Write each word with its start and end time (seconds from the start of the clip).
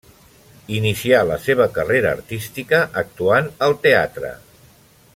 Inicià 0.77 1.19
la 1.31 1.37
seva 1.43 1.67
carrera 1.77 2.13
artística 2.15 2.81
actuant 3.05 3.53
al 3.67 3.79
teatre. 3.87 4.37